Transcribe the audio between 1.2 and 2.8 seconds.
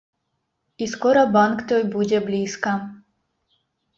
банк той будзе блізка.